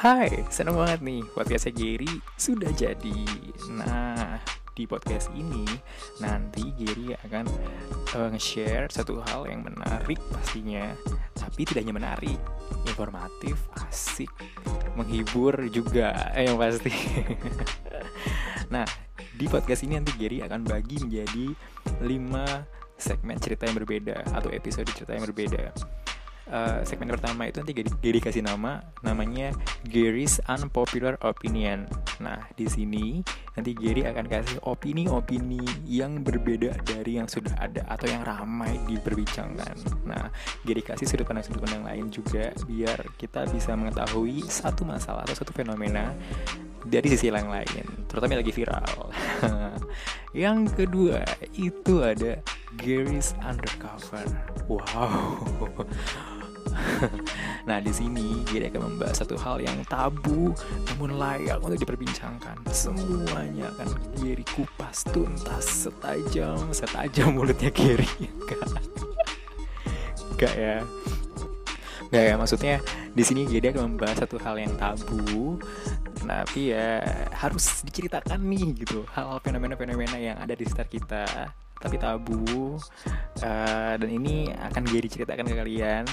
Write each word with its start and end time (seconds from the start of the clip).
Hai, 0.00 0.48
seneng 0.48 0.80
banget 0.80 1.04
nih 1.04 1.20
podcastnya 1.36 1.76
Gary 1.76 2.08
sudah 2.40 2.72
jadi. 2.72 3.20
Nah, 3.68 4.40
di 4.72 4.88
podcast 4.88 5.28
ini 5.36 5.68
nanti 6.24 6.72
Gary 6.72 7.12
akan 7.20 7.44
uh, 8.16 8.32
nge-share 8.32 8.88
satu 8.88 9.20
hal 9.28 9.44
yang 9.44 9.60
menarik 9.60 10.16
pastinya 10.32 10.96
Tapi 11.36 11.68
tidak 11.68 11.84
hanya 11.84 11.92
menarik, 12.00 12.40
informatif, 12.88 13.60
asik, 13.76 14.32
menghibur 14.96 15.68
juga 15.68 16.32
eh, 16.32 16.48
yang 16.48 16.56
pasti. 16.56 16.96
Nah, 18.72 18.88
di 19.36 19.52
podcast 19.52 19.84
ini 19.84 20.00
nanti 20.00 20.16
Gary 20.16 20.40
akan 20.40 20.64
bagi 20.64 20.96
menjadi 20.96 21.52
5 22.00 22.08
segmen 22.96 23.36
cerita 23.36 23.68
yang 23.68 23.76
berbeda 23.76 24.32
Atau 24.32 24.48
episode 24.48 24.88
cerita 24.96 25.12
yang 25.12 25.28
berbeda 25.28 25.76
uh, 26.50 26.82
segmen 26.84 27.08
pertama 27.10 27.46
itu 27.48 27.62
nanti 27.62 27.72
Gary, 27.74 28.20
kasih 28.20 28.44
nama 28.44 28.84
namanya 29.00 29.54
Gary's 29.86 30.42
Unpopular 30.50 31.16
Opinion. 31.24 31.86
Nah, 32.20 32.44
di 32.58 32.68
sini 32.68 33.24
nanti 33.56 33.72
Gary 33.72 34.04
akan 34.04 34.26
kasih 34.28 34.58
opini-opini 34.66 35.62
yang 35.88 36.20
berbeda 36.20 36.76
dari 36.84 37.16
yang 37.16 37.30
sudah 37.30 37.54
ada 37.56 37.86
atau 37.88 38.06
yang 38.10 38.26
ramai 38.26 38.76
diperbincangkan. 38.90 40.04
Nah, 40.04 40.28
Gary 40.66 40.84
kasih 40.84 41.08
sudut 41.08 41.24
pandang 41.24 41.46
sudut 41.46 41.64
pandang 41.64 41.86
lain 41.86 42.12
juga 42.12 42.52
biar 42.68 42.98
kita 43.16 43.48
bisa 43.48 43.72
mengetahui 43.72 44.44
satu 44.44 44.84
masalah 44.84 45.24
atau 45.24 45.38
satu 45.38 45.54
fenomena 45.56 46.12
dari 46.80 47.12
sisi 47.12 47.28
yang 47.28 47.52
lain, 47.52 47.84
terutama 48.08 48.32
yang 48.36 48.40
lagi 48.40 48.54
viral. 48.56 48.98
yang 50.44 50.64
kedua 50.64 51.20
itu 51.52 52.00
ada 52.00 52.40
Gary's 52.80 53.36
Undercover. 53.44 54.24
Wow. 54.64 55.36
nah 57.68 57.78
di 57.78 57.92
sini 57.92 58.44
dia 58.48 58.68
akan 58.68 58.94
membahas 58.94 59.22
satu 59.22 59.36
hal 59.40 59.60
yang 59.60 59.76
tabu 59.86 60.52
namun 60.92 61.16
layak 61.16 61.60
untuk 61.60 61.80
diperbincangkan. 61.80 62.60
Semuanya 62.70 63.72
akan 63.76 63.88
Giri 64.20 64.44
kupas 64.56 65.04
tuntas 65.08 65.88
setajam 65.88 66.72
setajam 66.72 67.36
mulutnya 67.36 67.72
Giri. 67.72 68.08
Gak 70.36 70.54
ya. 70.62 70.82
Gak 72.10 72.24
ya 72.26 72.34
maksudnya 72.34 72.82
di 73.14 73.22
sini 73.22 73.46
Giri 73.46 73.70
akan 73.70 73.96
membahas 73.96 74.26
satu 74.26 74.38
hal 74.42 74.58
yang 74.58 74.74
tabu 74.78 75.58
tapi 76.20 76.70
ya 76.70 77.00
harus 77.32 77.82
diceritakan 77.82 78.38
nih 78.44 78.84
gitu 78.84 79.02
hal 79.16 79.40
fenomena-fenomena 79.40 80.20
yang 80.20 80.36
ada 80.38 80.52
di 80.52 80.62
sekitar 80.68 80.86
kita 80.86 81.24
tapi 81.80 81.96
tabu 81.96 82.76
uh, 82.76 83.94
dan 83.96 84.10
ini 84.10 84.52
akan 84.52 84.84
Gary 84.84 85.08
ceritakan 85.08 85.48
ke 85.48 85.56
kalian 85.56 86.04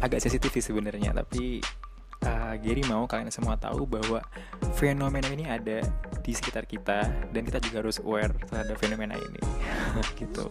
agak 0.00 0.24
sensitif 0.24 0.50
sih 0.56 0.64
sebenarnya 0.64 1.12
tapi 1.12 1.60
uh, 2.24 2.54
Gary 2.60 2.82
mau 2.88 3.04
kalian 3.04 3.28
semua 3.28 3.60
tahu 3.60 3.84
bahwa 3.84 4.24
fenomena 4.78 5.28
ini 5.28 5.44
ada 5.44 5.84
di 6.24 6.32
sekitar 6.34 6.64
kita 6.66 7.06
dan 7.30 7.42
kita 7.46 7.60
juga 7.62 7.84
harus 7.84 8.00
aware 8.02 8.32
terhadap 8.48 8.76
fenomena 8.80 9.14
ini 9.14 9.40
gitu. 10.20 10.50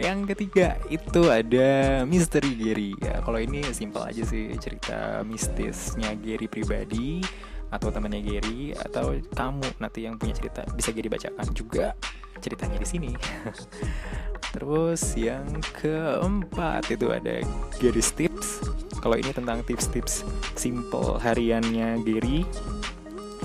Yang 0.00 0.34
ketiga 0.34 0.80
itu 0.90 1.30
ada 1.30 2.02
misteri 2.02 2.52
Gary. 2.58 2.90
Ya, 2.98 3.22
kalau 3.22 3.38
ini 3.38 3.62
simpel 3.70 4.02
aja 4.02 4.26
sih 4.26 4.50
cerita 4.58 5.22
mistisnya 5.22 6.16
Gary 6.18 6.50
pribadi 6.50 7.22
atau 7.70 7.90
temannya 7.90 8.22
Gary 8.22 8.74
atau 8.74 9.18
kamu 9.34 9.82
nanti 9.82 10.06
yang 10.06 10.14
punya 10.18 10.34
cerita 10.38 10.62
bisa 10.74 10.94
Gary 10.94 11.10
bacakan 11.10 11.46
juga 11.50 11.94
ceritanya 12.40 12.78
di 12.80 12.88
sini. 12.88 13.10
Terus 14.56 15.12
yang 15.20 15.44
keempat 15.76 16.88
itu 16.88 17.12
ada 17.12 17.44
Gary's 17.76 18.12
Tips. 18.16 18.64
Kalau 18.96 19.14
ini 19.14 19.30
tentang 19.30 19.62
tips-tips 19.62 20.26
simple 20.58 21.20
hariannya 21.20 22.02
Gary 22.02 22.42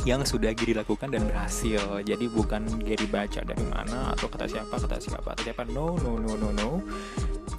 yang 0.08 0.26
sudah 0.26 0.56
Gary 0.58 0.74
lakukan 0.74 1.14
dan 1.14 1.30
berhasil. 1.30 2.02
Jadi 2.02 2.26
bukan 2.32 2.66
Gary 2.82 3.06
baca 3.06 3.46
dari 3.46 3.66
mana 3.70 4.16
atau 4.18 4.26
kata 4.26 4.50
siapa, 4.50 4.74
kata 4.74 4.98
siapa, 4.98 5.28
kata 5.36 5.42
siapa. 5.46 5.62
No, 5.70 5.94
no, 6.02 6.18
no, 6.18 6.34
no, 6.34 6.50
no. 6.56 6.70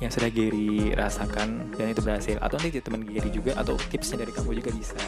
Yang 0.02 0.18
sudah 0.18 0.30
Gary 0.34 0.90
rasakan 0.98 1.70
dan 1.78 1.94
itu 1.94 2.02
berhasil. 2.02 2.36
Atau 2.42 2.58
nanti 2.58 2.82
teman 2.82 3.06
Gary 3.06 3.30
juga 3.30 3.54
atau 3.54 3.78
tipsnya 3.78 4.26
dari 4.26 4.34
kamu 4.34 4.58
juga 4.58 4.70
bisa. 4.74 4.98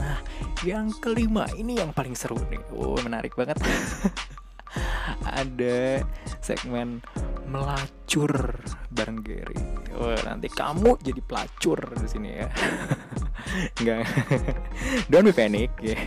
Nah, 0.00 0.24
yang 0.64 0.88
kelima 0.96 1.44
ini 1.52 1.76
yang 1.76 1.92
paling 1.92 2.16
seru 2.16 2.40
nih. 2.48 2.62
Oh, 2.72 2.96
menarik 3.04 3.36
banget. 3.36 3.60
ada 5.40 6.04
segmen 6.44 7.00
melacur 7.50 8.30
bareng 8.94 9.24
Gary. 9.26 9.58
Oh, 9.98 10.14
nanti 10.22 10.46
kamu 10.46 11.00
jadi 11.02 11.20
pelacur 11.24 11.80
di 11.98 12.06
sini 12.06 12.30
ya. 12.38 12.46
Enggak. 13.82 14.06
Don't 15.10 15.26
be 15.26 15.34
panic 15.34 15.74
ya. 15.82 15.98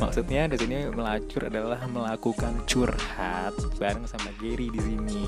Maksudnya 0.00 0.48
di 0.48 0.56
sini 0.56 0.88
melacur 0.88 1.52
adalah 1.52 1.84
melakukan 1.90 2.64
curhat 2.64 3.52
bareng 3.76 4.08
sama 4.08 4.32
Gary 4.40 4.72
di 4.72 4.80
sini. 4.80 5.26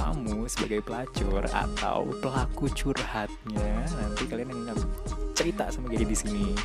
Kamu 0.00 0.48
sebagai 0.48 0.80
pelacur 0.80 1.44
atau 1.44 2.08
pelaku 2.24 2.72
curhatnya 2.72 3.84
nanti 3.84 4.24
kalian 4.24 4.48
yang 4.48 4.80
cerita 5.36 5.68
sama 5.68 5.92
Gary 5.92 6.08
di 6.08 6.16
sini. 6.16 6.56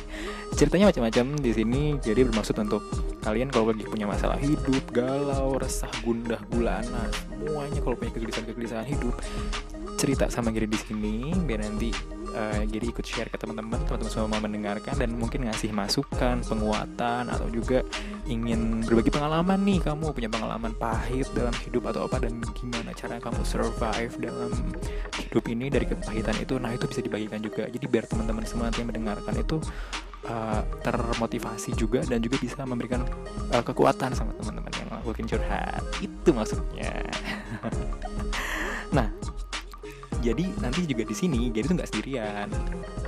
Ceritanya 0.56 0.88
macam-macam 0.88 1.36
di 1.44 1.52
sini. 1.52 1.82
Jadi 2.00 2.24
bermaksud 2.32 2.56
untuk 2.64 2.80
kalian 3.20 3.52
kalau 3.52 3.76
lagi 3.76 3.84
punya 3.84 4.08
masalah 4.08 4.40
hidup, 4.40 4.84
galau, 4.88 5.60
resah, 5.60 5.92
gundah, 6.00 6.40
gulana, 6.48 7.12
semuanya 7.12 7.80
kalau 7.84 7.96
punya 8.00 8.12
kegelisahan-kegelisahan 8.16 8.88
hidup, 8.88 9.12
cerita 10.00 10.32
sama 10.32 10.48
Gary 10.48 10.68
di 10.68 10.80
sini 10.80 11.36
biar 11.36 11.60
nanti 11.60 12.15
uh, 12.36 12.62
jadi 12.68 12.92
ikut 12.92 13.02
share 13.02 13.32
ke 13.32 13.40
teman-teman 13.40 13.80
teman-teman 13.88 14.12
semua 14.12 14.28
mau 14.28 14.42
mendengarkan 14.44 14.94
dan 14.94 15.10
mungkin 15.16 15.48
ngasih 15.48 15.72
masukan 15.72 16.44
penguatan 16.44 17.32
atau 17.32 17.48
juga 17.48 17.80
ingin 18.28 18.84
berbagi 18.84 19.10
pengalaman 19.10 19.58
nih 19.64 19.80
kamu 19.80 20.12
punya 20.12 20.28
pengalaman 20.28 20.76
pahit 20.76 21.26
dalam 21.32 21.54
hidup 21.64 21.88
atau 21.90 22.04
apa 22.06 22.20
dan 22.20 22.38
gimana 22.52 22.92
cara 22.92 23.16
kamu 23.16 23.42
survive 23.42 24.14
dalam 24.20 24.52
hidup 25.16 25.44
ini 25.48 25.66
dari 25.72 25.88
kepahitan 25.88 26.36
itu 26.38 26.54
nah 26.60 26.70
itu 26.76 26.84
bisa 26.86 27.00
dibagikan 27.00 27.40
juga. 27.40 27.64
Jadi 27.66 27.86
biar 27.88 28.04
teman-teman 28.06 28.44
semua 28.44 28.68
yang 28.76 28.88
mendengarkan 28.92 29.34
itu 29.36 29.56
uh, 30.28 30.62
termotivasi 30.82 31.72
juga 31.74 32.02
dan 32.04 32.20
juga 32.20 32.36
bisa 32.42 32.62
memberikan 32.66 33.02
uh, 33.54 33.62
kekuatan 33.64 34.12
sama 34.12 34.34
teman-teman 34.36 34.72
yang 34.76 34.88
melakukan 34.92 35.24
curhat. 35.26 35.82
Itu 36.02 36.30
maksudnya 36.34 36.92
jadi 40.26 40.44
nanti 40.58 40.82
juga 40.90 41.06
di 41.06 41.14
sini 41.14 41.54
Gary 41.54 41.70
tuh 41.70 41.76
nggak 41.78 41.90
sendirian. 41.94 42.48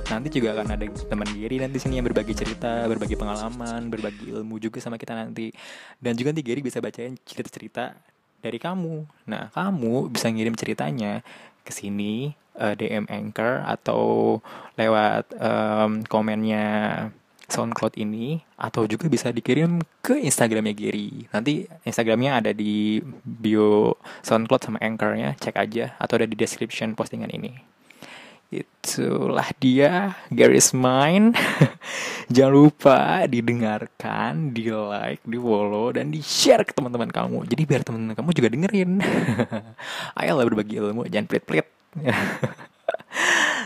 Nanti 0.07 0.27
juga 0.31 0.55
akan 0.55 0.67
ada 0.71 0.85
teman 0.87 1.27
Gary 1.35 1.59
nanti 1.59 1.77
sini 1.83 1.99
yang 1.99 2.07
berbagi 2.07 2.31
cerita 2.31 2.87
berbagi 2.87 3.19
pengalaman 3.19 3.91
berbagi 3.91 4.31
ilmu 4.31 4.55
juga 4.63 4.79
sama 4.79 4.95
kita 4.95 5.11
nanti. 5.11 5.51
Dan 5.99 6.15
juga 6.15 6.31
nanti 6.31 6.47
Gary 6.47 6.63
bisa 6.63 6.79
bacain 6.79 7.19
cerita-cerita 7.27 7.91
dari 8.39 8.55
kamu. 8.55 9.03
Nah 9.27 9.51
kamu 9.51 10.07
bisa 10.07 10.31
ngirim 10.31 10.55
ceritanya 10.55 11.19
ke 11.67 11.75
sini 11.75 12.31
uh, 12.55 12.71
eh, 12.71 12.75
DM 12.79 13.05
Anchor 13.11 13.67
atau 13.67 14.39
lewat 14.79 15.35
um, 15.35 15.99
komennya 16.07 16.65
SoundCloud 17.49 17.97
ini 17.97 18.39
atau 18.55 18.85
juga 18.85 19.09
bisa 19.09 19.33
dikirim 19.33 19.81
ke 19.99 20.15
Instagramnya 20.21 20.73
Gary. 20.77 21.27
Nanti 21.33 21.65
Instagramnya 21.83 22.39
ada 22.39 22.51
di 22.53 23.03
bio 23.21 23.97
SoundCloud 24.23 24.61
sama 24.61 24.77
Anchornya, 24.79 25.35
cek 25.35 25.57
aja 25.57 25.97
atau 25.97 26.21
ada 26.21 26.27
di 26.29 26.37
description 26.37 26.93
postingan 26.93 27.33
ini. 27.33 27.79
Itulah 28.49 29.53
dia 29.61 30.17
Gary's 30.33 30.73
Mind. 30.73 31.37
Jangan 32.33 32.53
lupa 32.53 32.97
didengarkan, 33.29 34.49
di 34.57 34.73
like, 34.73 35.21
di 35.21 35.37
follow, 35.37 35.93
dan 35.93 36.09
di 36.09 36.17
share 36.17 36.65
ke 36.65 36.73
teman-teman 36.73 37.13
kamu. 37.13 37.45
Jadi 37.45 37.61
biar 37.69 37.85
teman-teman 37.85 38.17
kamu 38.17 38.29
juga 38.33 38.49
dengerin. 38.49 38.91
Ayolah 40.17 40.45
berbagi 40.49 40.81
ilmu, 40.81 41.05
jangan 41.09 41.29
pelit-pelit. 41.29 41.69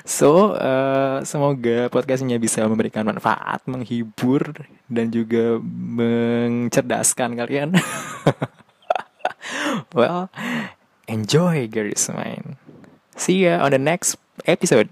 So, 0.04 0.52
uh, 0.60 1.24
semoga 1.24 1.88
podcastnya 1.88 2.36
bisa 2.36 2.68
memberikan 2.68 3.08
manfaat, 3.08 3.64
menghibur, 3.64 4.68
dan 4.92 5.08
juga 5.08 5.64
mencerdaskan 5.64 7.40
kalian. 7.40 7.80
well, 9.98 10.28
enjoy 11.08 11.72
Gary's 11.72 12.12
Mind. 12.12 12.60
See 13.16 13.48
ya 13.48 13.64
on 13.64 13.72
the 13.72 13.80
next 13.80 14.20
episode. 14.44 14.92